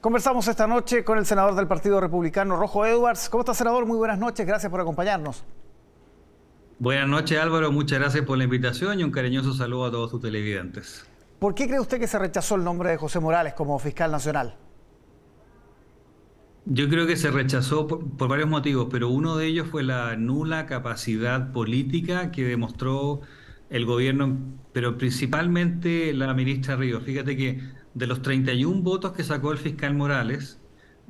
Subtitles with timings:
[0.00, 3.28] Conversamos esta noche con el senador del Partido Republicano, Rojo Edwards.
[3.28, 3.84] ¿Cómo está, senador?
[3.84, 5.44] Muy buenas noches, gracias por acompañarnos.
[6.78, 7.70] Buenas noches, Álvaro.
[7.70, 11.04] Muchas gracias por la invitación y un cariñoso saludo a todos sus televidentes.
[11.38, 14.56] ¿Por qué cree usted que se rechazó el nombre de José Morales como fiscal nacional?
[16.64, 20.16] Yo creo que se rechazó por, por, varios motivos, pero uno de ellos fue la
[20.16, 23.20] nula capacidad política que demostró
[23.68, 24.38] el gobierno,
[24.72, 27.02] pero principalmente la ministra Ríos.
[27.02, 30.58] Fíjate que de los 31 votos que sacó el fiscal Morales,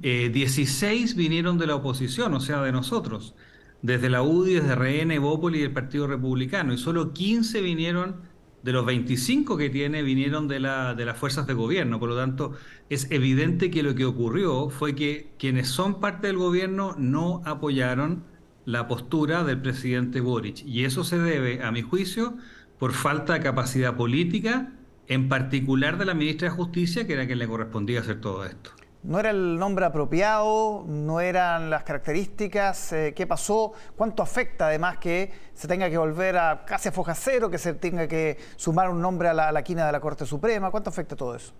[0.00, 3.34] 16 eh, vinieron de la oposición, o sea, de nosotros,
[3.82, 8.32] desde la UDI, desde RN, Bópoli y el Partido Republicano, y solo 15 vinieron
[8.62, 11.98] de los 25 que tiene, vinieron de, la, de las fuerzas de gobierno.
[11.98, 12.52] Por lo tanto,
[12.88, 18.24] es evidente que lo que ocurrió fue que quienes son parte del gobierno no apoyaron
[18.64, 20.64] la postura del presidente Boric.
[20.64, 22.36] Y eso se debe, a mi juicio,
[22.78, 24.72] por falta de capacidad política
[25.08, 28.70] en particular de la ministra de Justicia, que era quien le correspondía hacer todo esto.
[29.02, 30.84] ¿No era el nombre apropiado?
[30.86, 32.92] ¿No eran las características?
[32.92, 33.72] Eh, ¿Qué pasó?
[33.96, 37.74] ¿Cuánto afecta además que se tenga que volver a casi a foja cero, que se
[37.74, 40.70] tenga que sumar un nombre a la, a la quina de la Corte Suprema?
[40.70, 41.52] ¿Cuánto afecta todo eso?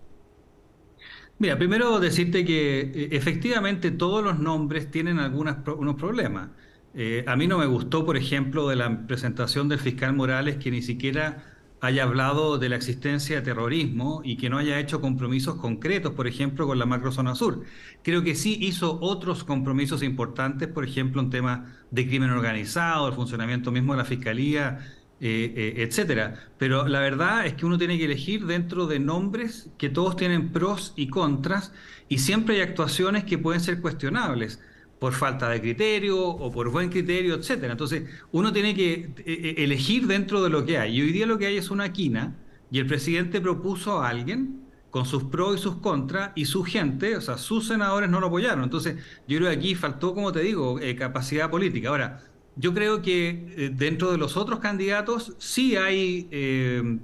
[1.39, 6.51] Mira, primero decirte que eh, efectivamente todos los nombres tienen algunos unos problemas.
[6.95, 10.71] Eh, a mí no me gustó, por ejemplo, de la presentación del fiscal Morales que
[10.71, 11.52] ni siquiera
[11.83, 16.29] haya hablado de la existencia de terrorismo y que no haya hecho compromisos concretos, por
[16.29, 17.65] ejemplo, con la macrozona sur.
[18.05, 23.15] Creo que sí hizo otros compromisos importantes, por ejemplo, en temas de crimen organizado, el
[23.15, 24.79] funcionamiento mismo de la fiscalía,
[25.21, 26.51] eh, eh, etcétera.
[26.57, 30.53] Pero la verdad es que uno tiene que elegir dentro de nombres que todos tienen
[30.53, 31.73] pros y contras
[32.09, 34.61] y siempre hay actuaciones que pueden ser cuestionables
[35.03, 37.73] por falta de criterio o por buen criterio, etcétera.
[37.73, 40.97] Entonces, uno tiene que eh, eh, elegir dentro de lo que hay.
[40.97, 42.37] Y hoy día lo que hay es una quina
[42.71, 47.17] y el presidente propuso a alguien con sus pros y sus contras y su gente,
[47.17, 48.63] o sea, sus senadores no lo apoyaron.
[48.63, 48.95] Entonces,
[49.27, 51.89] yo creo que aquí faltó, como te digo, eh, capacidad política.
[51.89, 52.21] Ahora,
[52.55, 56.29] yo creo que dentro de los otros candidatos sí hay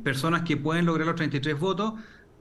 [0.05, 1.95] personas que pueden lograr los 33 votos.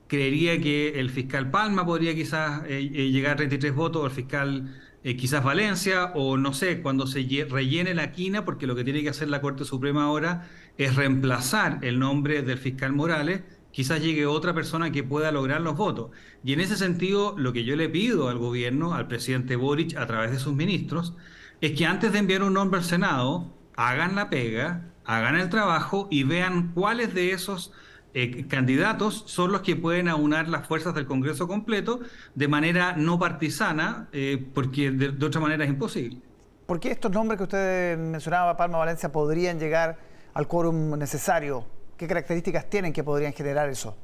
[0.06, 4.72] Creería que el fiscal Palma podría quizás llegar a 33 votos, o el fiscal
[5.08, 9.04] eh, quizás Valencia o no sé, cuando se rellene la quina, porque lo que tiene
[9.04, 14.26] que hacer la Corte Suprema ahora es reemplazar el nombre del fiscal Morales, quizás llegue
[14.26, 16.12] otra persona que pueda lograr los votos.
[16.44, 20.08] Y en ese sentido, lo que yo le pido al gobierno, al presidente Boric, a
[20.08, 21.14] través de sus ministros,
[21.62, 26.10] es que antes de enviar un nombre al Senado, hagan la pega, hagan el trabajo
[26.12, 27.72] y vean cuáles de esos
[28.20, 32.00] eh, candidatos son los que pueden aunar las fuerzas del Congreso completo
[32.34, 36.18] de manera no partisana, eh, porque de, otra manera es imposible.
[36.66, 40.00] ¿Por qué estos nombres que usted mencionaba, Palma Valencia, podrían llegar
[40.34, 41.64] al quórum necesario?
[41.96, 43.96] ¿Qué características tienen que podrían generar eso?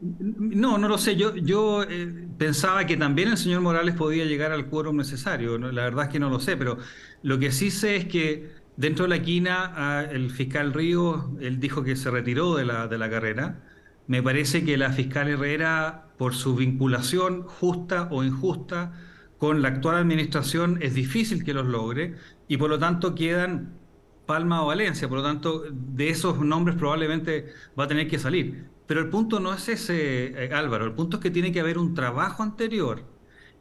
[0.00, 1.14] No, no lo sé.
[1.14, 5.58] Yo, yo eh, pensaba que también el señor Morales podía llegar al quórum necesario.
[5.58, 6.78] La verdad es que no lo sé, pero
[7.22, 11.82] lo que sí sé es que Dentro de la quina, el fiscal Río, él dijo
[11.82, 13.62] que se retiró de la, de la carrera.
[14.06, 18.92] Me parece que la fiscal Herrera, por su vinculación justa o injusta
[19.38, 22.16] con la actual administración, es difícil que los logre
[22.48, 23.78] y por lo tanto quedan
[24.26, 25.08] Palma o Valencia.
[25.08, 27.46] Por lo tanto, de esos nombres probablemente
[27.78, 28.70] va a tener que salir.
[28.86, 30.84] Pero el punto no es ese, eh, Álvaro.
[30.84, 33.04] El punto es que tiene que haber un trabajo anterior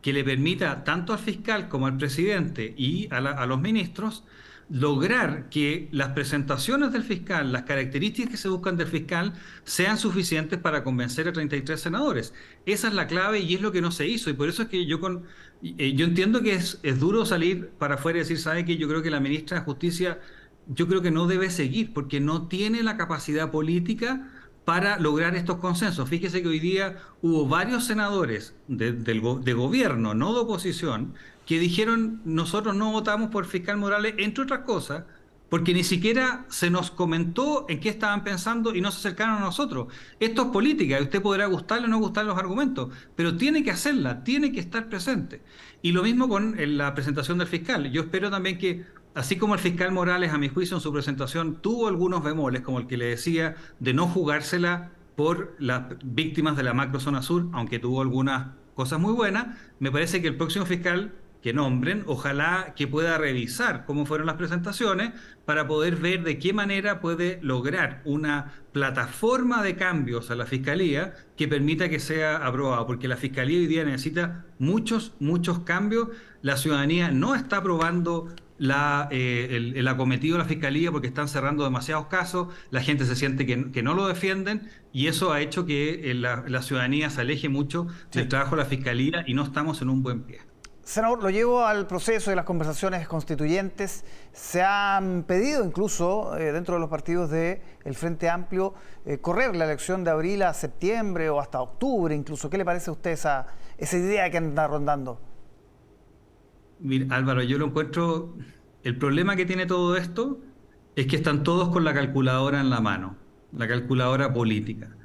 [0.02, 4.24] que le permita tanto al fiscal como al presidente y a, a los ministros
[4.70, 9.34] lograr que las presentaciones del fiscal, las características que se buscan del fiscal,
[9.64, 12.34] sean suficientes para convencer a 33 senadores.
[12.66, 14.30] Esa es la clave y es lo que no se hizo.
[14.30, 15.26] Y por eso es que yo con
[15.64, 18.88] eh, yo entiendo que es, es duro salir para afuera y decir, ¿sabe que Yo
[18.88, 20.20] creo que la ministra de Justicia,
[20.68, 24.30] yo creo que no debe seguir, porque no tiene la capacidad política
[24.66, 26.10] para lograr estos consensos.
[26.10, 31.14] Fíjese que hoy día hubo varios senadores de, de gobierno, no de oposición,
[31.46, 35.04] que dijeron nosotros no votamos por fiscal Morales, entre otras cosas,
[35.50, 39.40] porque ni siquiera se nos comentó en qué estaban pensando y no se acercaron a
[39.42, 39.94] nosotros.
[40.20, 43.72] Esto es política, y usted podrá gustarle o no gustarle los argumentos, pero tiene que
[43.72, 45.42] hacerla, tiene que estar presente.
[45.82, 47.92] Y lo mismo con la presentación del fiscal.
[47.92, 51.62] Yo espero también que, así como el fiscal Morales, a mi juicio, en su presentación
[51.62, 56.64] tuvo algunos bemoles, como el que le decía, de no jugársela por las víctimas de
[56.64, 60.66] la macro zona sur, aunque tuvo algunas cosas muy buenas, me parece que el próximo
[60.66, 61.14] fiscal
[61.46, 65.12] que nombren, ojalá que pueda revisar cómo fueron las presentaciones
[65.46, 71.14] para poder ver de qué manera puede lograr una plataforma de cambios a la Fiscalía
[71.38, 76.08] que permita que sea aprobado, porque la Fiscalía hoy día necesita muchos, muchos cambios.
[76.42, 81.64] La ciudadanía no está aprobando la, eh, el, acometido de la fiscalía porque están cerrando
[81.64, 86.10] demasiados casos, la gente se siente que, no lo defienden y eso ha hecho que
[86.10, 89.90] eh, la, ciudadanía se aleje mucho del trabajo de la fiscalía y no estamos en
[89.90, 90.40] un buen pie.
[90.86, 94.06] Senador, lo llevo al proceso de las conversaciones constituyentes.
[94.32, 98.76] Se han pedido incluso eh, dentro de los partidos del Frente Amplio
[99.22, 102.52] correr la elección de abril a septiembre o hasta octubre incluso.
[102.52, 103.48] ¿Qué le parece a usted esa,
[103.80, 105.20] esa idea que anda rondando?
[106.80, 108.36] Mira, Álvaro, yo lo encuentro.
[108.84, 110.40] El problema que tiene todo esto
[110.96, 113.16] es que están todos con la calculadora en la mano,
[113.52, 114.96] la calculadora política.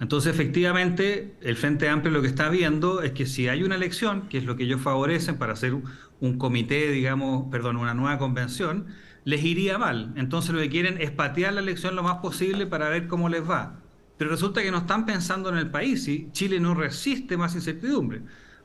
[0.00, 4.28] Entonces, efectivamente, el Frente Amplio lo que está viendo es que si hay una elección,
[4.28, 5.74] que es lo que ellos favorecen para hacer
[6.20, 8.86] un comité, digamos, perdón, una nueva convención,
[9.24, 10.12] les iría mal.
[10.16, 13.48] Entonces, lo que quieren es patear la elección lo más posible para ver cómo les
[13.48, 13.80] va.
[14.18, 18.22] Pero resulta que no están pensando en el país y Chile no resiste más incertidumbre.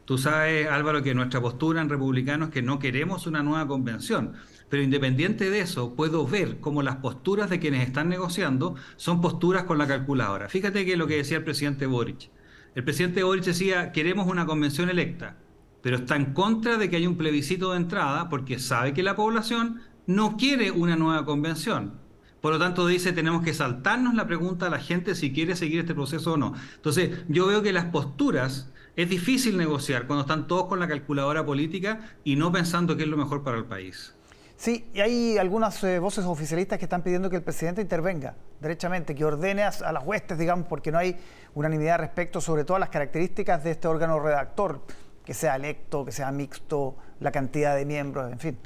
[0.10, 4.34] Tú sabes, Álvaro, que nuestra postura en republicanos es que no queremos una nueva convención.
[4.68, 9.66] Pero independiente de eso, puedo ver cómo las posturas de quienes están negociando son posturas
[9.66, 10.50] con la calculadora.
[10.50, 12.32] Fíjate que lo que decía el presidente Boric.
[12.74, 15.38] El presidente Boric decía, queremos una convención electa,
[15.84, 19.16] pero está en contra de que haya un plebiscito de entrada porque sabe que la
[19.16, 22.00] población no quiere una nueva convención.
[22.42, 25.82] Por lo tanto, dice, tenemos que saltarnos la pregunta a la gente si quiere seguir
[25.82, 26.56] este proceso o no.
[26.78, 28.72] Entonces, yo veo que las posturas
[29.02, 33.10] es difícil negociar cuando están todos con la calculadora política y no pensando qué es
[33.10, 34.14] lo mejor para el país.
[34.58, 39.16] Sí, y hay algunas eh, voces oficialistas que están pidiendo que el presidente intervenga derechamente,
[39.16, 41.16] que ordene a, las huestes, digamos, porque no hay
[41.56, 44.82] unanimidad respecto sobre todas las características de este órgano redactor,
[45.24, 48.58] que sea electo, que sea mixto, la cantidad de miembros, en fin.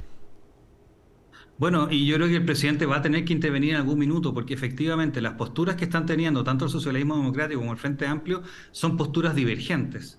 [1.58, 4.34] Bueno, y yo creo que el presidente va a tener que intervenir en algún minuto,
[4.34, 8.42] porque efectivamente las posturas que están teniendo tanto el socialismo democrático como el Frente Amplio
[8.72, 10.18] son posturas divergentes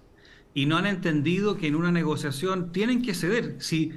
[0.55, 3.57] y no han entendido que en una negociación tienen que ceder.
[3.59, 3.91] Si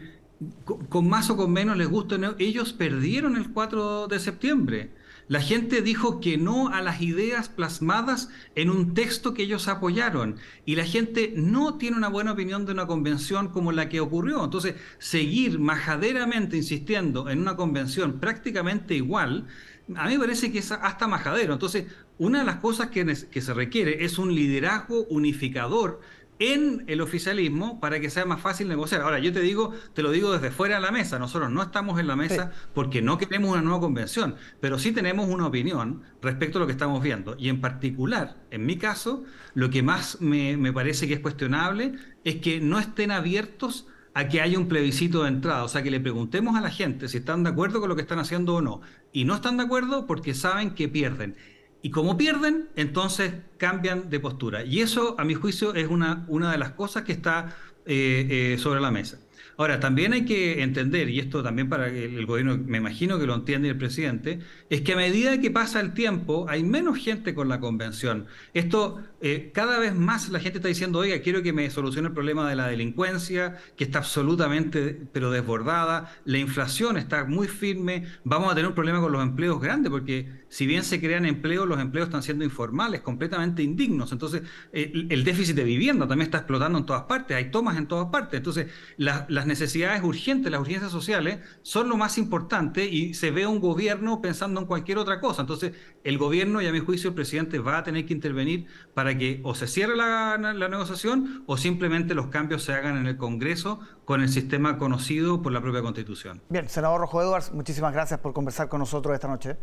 [0.89, 4.91] con más o con menos les gusta, ellos perdieron el 4 de septiembre.
[5.29, 10.37] La gente dijo que no a las ideas plasmadas en un texto que ellos apoyaron
[10.65, 14.43] y la gente no tiene una buena opinión de una convención como la que ocurrió.
[14.43, 19.47] Entonces, seguir majaderamente insistiendo en una convención prácticamente igual,
[19.95, 21.53] a mí me parece que es hasta majadero.
[21.53, 21.85] Entonces,
[22.17, 26.01] una de las cosas que, que se requiere es un liderazgo unificador
[26.39, 29.03] en el oficialismo para que sea más fácil negociar.
[29.03, 31.99] Ahora, yo te digo, te lo digo desde fuera de la mesa, nosotros no estamos
[31.99, 36.59] en la mesa porque no queremos una nueva convención, pero sí tenemos una opinión respecto
[36.59, 37.37] a lo que estamos viendo.
[37.39, 39.25] Y en particular, en mi caso,
[39.55, 41.95] lo que más me, me parece que es cuestionable
[42.25, 45.91] es que no estén abiertos a que haya un plebiscito de entrada, o sea, que
[45.91, 48.63] le preguntemos a la gente si están de acuerdo con lo que están haciendo o
[48.63, 48.81] no.
[49.13, 51.37] Y no están de acuerdo porque saben que pierden.
[51.81, 54.65] Y como pierden, entonces cambian de postura.
[54.65, 58.59] Y eso, a mi juicio, es una, una de las cosas que está eh, eh,
[58.59, 59.19] sobre la mesa.
[59.61, 63.35] Ahora, también hay que entender, y esto también para el, gobierno, me imagino que lo
[63.35, 64.39] entiende el presidente,
[64.71, 68.27] es que a medida que pasa el tiempo hay menos gente con la convención.
[68.55, 72.15] Esto, eh, cada vez más la gente está diciendo, oiga, quiero que me solucione el
[72.15, 78.53] problema de la delincuencia, que está absolutamente, pero desbordada, la inflación está muy firme, vamos
[78.53, 81.81] a tener un problema con los empleos grandes, porque si bien se crean empleos, los
[81.81, 84.13] empleos están siendo informales, completamente indignos.
[84.13, 88.07] Entonces, el, déficit de vivienda también está explotando en todas partes, hay tomas en todas
[88.11, 88.39] partes.
[88.39, 93.61] Entonces, las necesidades urgentes, las urgencias sociales, son lo más importante y se ve un
[93.61, 95.43] gobierno pensando en cualquier otra cosa.
[95.43, 95.73] Entonces,
[96.05, 99.41] el gobierno, y a mi juicio, el presidente va a tener que intervenir para que
[99.45, 103.81] o se cierre la, la negociación o simplemente los cambios se hagan en el Congreso
[104.05, 106.43] con el sistema conocido por la propia Constitución.
[106.49, 109.57] Bien, senador Rojo Edwards, muchísimas gracias por conversar con nosotros esta noche.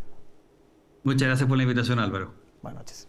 [1.03, 2.33] Muchas gracias por la invitación, Álvaro.
[2.61, 3.03] Buenas noches.